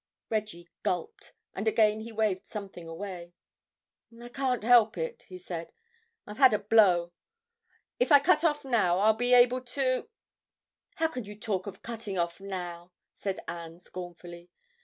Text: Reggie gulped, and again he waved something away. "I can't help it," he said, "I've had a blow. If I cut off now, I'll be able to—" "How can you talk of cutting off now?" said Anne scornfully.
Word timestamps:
Reggie 0.31 0.67
gulped, 0.81 1.31
and 1.53 1.67
again 1.67 1.99
he 1.99 2.11
waved 2.11 2.43
something 2.47 2.87
away. 2.87 3.33
"I 4.19 4.29
can't 4.29 4.63
help 4.63 4.97
it," 4.97 5.25
he 5.27 5.37
said, 5.37 5.73
"I've 6.25 6.39
had 6.39 6.55
a 6.55 6.57
blow. 6.57 7.11
If 7.99 8.11
I 8.11 8.19
cut 8.19 8.43
off 8.43 8.65
now, 8.65 8.97
I'll 8.97 9.13
be 9.13 9.35
able 9.35 9.61
to—" 9.61 10.09
"How 10.95 11.07
can 11.07 11.25
you 11.25 11.39
talk 11.39 11.67
of 11.67 11.83
cutting 11.83 12.17
off 12.17 12.39
now?" 12.41 12.93
said 13.15 13.41
Anne 13.47 13.79
scornfully. 13.79 14.49